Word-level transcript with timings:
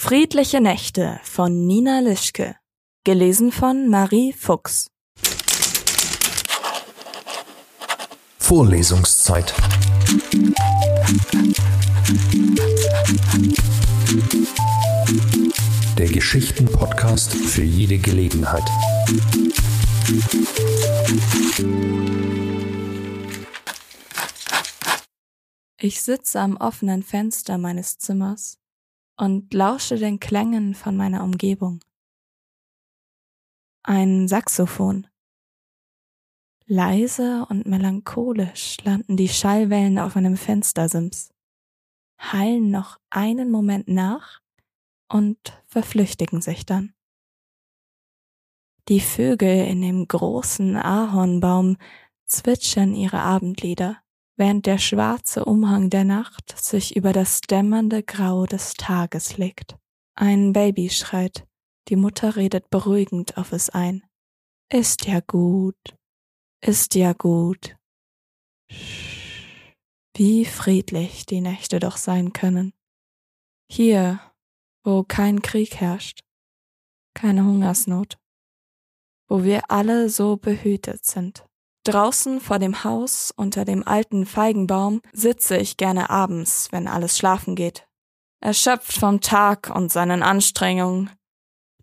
Friedliche 0.00 0.60
Nächte 0.60 1.18
von 1.24 1.66
Nina 1.66 1.98
Lischke. 1.98 2.54
Gelesen 3.02 3.50
von 3.50 3.88
Marie 3.88 4.32
Fuchs. 4.32 4.86
Vorlesungszeit. 8.38 9.52
Der 15.98 16.06
Geschichten-Podcast 16.06 17.34
für 17.34 17.64
jede 17.64 17.98
Gelegenheit. 17.98 18.70
Ich 25.76 26.00
sitze 26.02 26.38
am 26.38 26.56
offenen 26.56 27.02
Fenster 27.02 27.58
meines 27.58 27.98
Zimmers 27.98 28.58
und 29.18 29.52
lausche 29.52 29.96
den 29.96 30.20
Klängen 30.20 30.74
von 30.74 30.96
meiner 30.96 31.22
Umgebung. 31.24 31.80
Ein 33.82 34.28
Saxophon. 34.28 35.06
Leise 36.66 37.46
und 37.48 37.66
melancholisch 37.66 38.76
landen 38.84 39.16
die 39.16 39.28
Schallwellen 39.28 39.98
auf 39.98 40.14
meinem 40.14 40.36
Fenstersims, 40.36 41.32
hallen 42.18 42.70
noch 42.70 42.98
einen 43.10 43.50
Moment 43.50 43.88
nach 43.88 44.40
und 45.08 45.38
verflüchtigen 45.66 46.42
sich 46.42 46.66
dann. 46.66 46.92
Die 48.88 49.00
Vögel 49.00 49.66
in 49.66 49.80
dem 49.80 50.06
großen 50.06 50.76
Ahornbaum 50.76 51.76
zwitschern 52.26 52.94
ihre 52.94 53.20
Abendlieder 53.20 54.02
während 54.38 54.66
der 54.66 54.78
schwarze 54.78 55.44
Umhang 55.44 55.90
der 55.90 56.04
Nacht 56.04 56.56
sich 56.56 56.96
über 56.96 57.12
das 57.12 57.40
dämmernde 57.40 58.02
Grau 58.02 58.46
des 58.46 58.74
Tages 58.74 59.36
legt. 59.36 59.76
Ein 60.14 60.52
Baby 60.52 60.88
schreit, 60.90 61.46
die 61.88 61.96
Mutter 61.96 62.36
redet 62.36 62.70
beruhigend 62.70 63.36
auf 63.36 63.52
es 63.52 63.68
ein. 63.68 64.04
Ist 64.72 65.06
ja 65.06 65.20
gut, 65.20 65.96
ist 66.64 66.94
ja 66.94 67.12
gut. 67.14 67.76
Wie 70.14 70.44
friedlich 70.44 71.26
die 71.26 71.40
Nächte 71.40 71.80
doch 71.80 71.96
sein 71.96 72.32
können. 72.32 72.72
Hier, 73.70 74.20
wo 74.84 75.02
kein 75.02 75.42
Krieg 75.42 75.76
herrscht, 75.76 76.20
keine 77.14 77.44
Hungersnot, 77.44 78.18
wo 79.28 79.42
wir 79.42 79.70
alle 79.70 80.08
so 80.08 80.36
behütet 80.36 81.04
sind. 81.04 81.47
Draußen 81.84 82.40
vor 82.40 82.58
dem 82.58 82.84
Haus 82.84 83.32
unter 83.34 83.64
dem 83.64 83.86
alten 83.86 84.26
Feigenbaum 84.26 85.00
sitze 85.12 85.56
ich 85.56 85.76
gerne 85.76 86.10
abends, 86.10 86.68
wenn 86.70 86.86
alles 86.88 87.16
schlafen 87.16 87.54
geht. 87.54 87.86
Erschöpft 88.40 88.92
vom 88.92 89.20
Tag 89.20 89.70
und 89.74 89.90
seinen 89.90 90.22
Anstrengungen, 90.22 91.10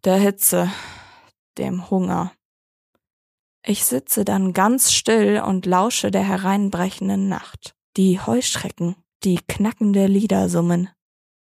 der 0.03 0.17
Hitze, 0.17 0.71
dem 1.57 1.89
Hunger. 1.89 2.31
Ich 3.65 3.83
sitze 3.85 4.23
dann 4.23 4.53
ganz 4.53 4.91
still 4.91 5.41
und 5.45 5.65
lausche 5.65 6.11
der 6.11 6.23
hereinbrechenden 6.23 7.27
Nacht. 7.27 7.75
Die 7.97 8.19
Heuschrecken, 8.19 8.95
die 9.23 9.39
knackende 9.47 10.05
Lieder 10.05 10.49
summen. 10.49 10.89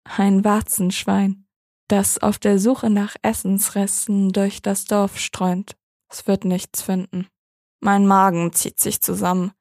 Ein 0.05 0.43
Warzenschwein, 0.43 1.47
das 1.89 2.19
auf 2.19 2.39
der 2.39 2.59
Suche 2.59 2.89
nach 2.89 3.15
Essensresten 3.23 4.33
durch 4.33 4.63
das 4.63 4.87
Dorf 4.87 5.19
streunt. 5.19 5.77
Es 6.09 6.27
wird 6.27 6.45
nichts 6.45 6.81
finden. 6.81 7.29
Mein 7.81 8.07
Magen 8.07 8.53
zieht 8.53 8.79
sich 8.81 9.01
zusammen 9.01 9.53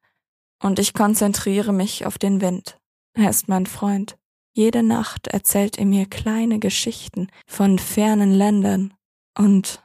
und 0.62 0.78
ich 0.78 0.94
konzentriere 0.94 1.72
mich 1.72 2.04
auf 2.06 2.18
den 2.18 2.40
Wind. 2.40 2.78
Er 3.14 3.30
ist 3.30 3.48
mein 3.48 3.66
Freund. 3.66 4.18
Jede 4.54 4.82
Nacht 4.82 5.28
erzählt 5.28 5.78
er 5.78 5.86
mir 5.86 6.06
kleine 6.06 6.58
Geschichten 6.58 7.28
von 7.46 7.78
fernen 7.78 8.32
Ländern 8.32 8.94
und 9.36 9.82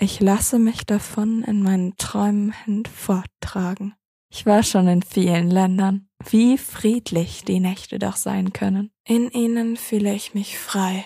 ich 0.00 0.20
lasse 0.20 0.58
mich 0.58 0.84
davon 0.84 1.42
in 1.42 1.62
meinen 1.62 1.96
Träumen 1.96 2.52
hinforttragen. 2.52 3.94
Ich 4.30 4.46
war 4.46 4.62
schon 4.62 4.88
in 4.88 5.02
vielen 5.02 5.50
Ländern. 5.50 6.08
Wie 6.30 6.56
friedlich 6.56 7.44
die 7.44 7.60
Nächte 7.60 7.98
doch 7.98 8.16
sein 8.16 8.52
können. 8.52 8.90
In 9.06 9.30
ihnen 9.30 9.76
fühle 9.76 10.14
ich 10.14 10.34
mich 10.34 10.58
frei. 10.58 11.04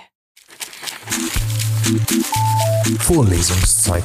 Vorlesungszeit. 3.00 4.04